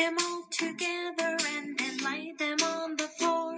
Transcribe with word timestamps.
them 0.00 0.16
all 0.18 0.44
together 0.50 1.36
and 1.56 1.78
then 1.78 1.96
lay 1.98 2.32
them 2.38 2.56
on 2.64 2.96
the 2.96 3.08
floor. 3.18 3.54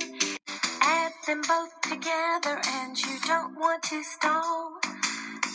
Add 0.83 1.13
them 1.25 1.41
both 1.47 1.81
together 1.83 2.61
and 2.67 2.99
you 2.99 3.17
don't 3.29 3.55
want 3.57 3.81
to 3.85 4.03
stall. 4.03 4.73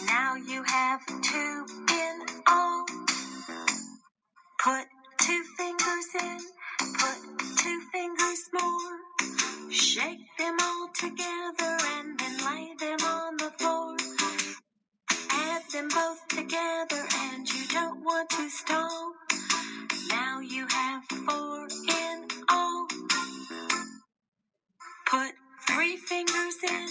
Now 0.05 0.35
you 0.35 0.63
have 0.63 1.01
two 1.05 1.65
in 1.91 2.15
all. 2.47 2.85
Put 4.63 4.85
two 5.19 5.43
fingers 5.57 6.09
in, 6.23 6.39
put 6.79 7.17
two 7.57 7.81
fingers 7.91 8.41
more. 8.53 9.69
Shake 9.69 10.25
them 10.39 10.55
all 10.61 10.89
together 10.95 11.77
and 11.97 12.17
then 12.17 12.37
lay 12.47 12.73
them 12.79 13.01
on 13.05 13.35
the 13.35 13.51
floor. 13.59 13.97
Add 15.31 15.63
them 15.73 15.89
both 15.89 16.25
together 16.29 17.03
and 17.25 17.45
you 17.49 17.67
don't 17.73 18.05
want 18.05 18.29
to 18.29 18.49
stall. 18.49 19.16
Three 25.65 25.97
fingers 25.97 26.57
in, 26.69 26.87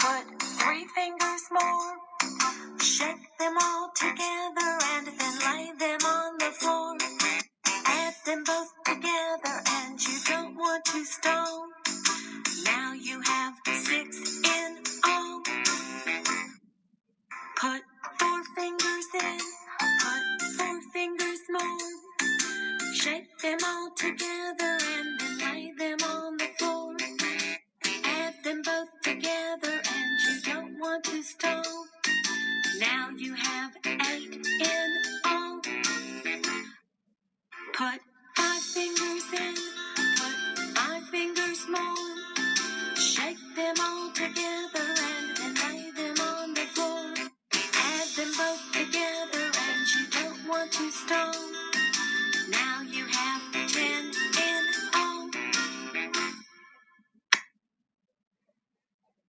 put 0.00 0.42
three 0.42 0.86
fingers 0.94 1.42
more. 1.52 1.96
Shake 2.80 3.38
them 3.38 3.54
all 3.62 3.90
together 3.94 4.78
and 4.94 5.06
then 5.06 5.38
lay 5.46 5.72
them 5.78 6.00
on 6.06 6.38
the 6.38 6.52
floor. 6.52 6.96
Add 7.86 8.14
them 8.26 8.44
both 8.44 8.72
together 8.84 9.62
and 9.76 10.00
you 10.02 10.18
don't 10.28 10.56
want 10.56 10.84
to 10.86 11.04
stall. 11.04 11.66
Now 12.64 12.92
you 12.94 13.20
have 13.22 13.54
six 13.66 14.40
in 14.44 14.78
all. 15.06 15.42
Put 17.56 17.82
four 18.18 18.44
fingers 18.56 19.06
in, 19.22 19.38
put 20.00 20.42
four 20.56 20.80
fingers 20.92 21.40
more. 21.50 21.78
Shake 22.94 23.38
them 23.42 23.58
all 23.66 23.90
together 23.96 24.78
and 24.96 25.19
together 29.02 29.80
and 29.92 30.20
you 30.26 30.40
don't 30.52 30.78
want 30.78 31.04
to 31.04 31.22
stall. 31.22 31.86
Now 32.78 33.10
you 33.16 33.34
have 33.34 33.72
eight 33.86 34.34
in 34.34 35.02
all. 35.24 35.60
Put 37.74 38.00